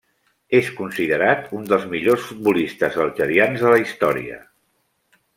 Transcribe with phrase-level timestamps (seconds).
[0.59, 4.39] És considerat un dels millors futbolistes algerians de la història.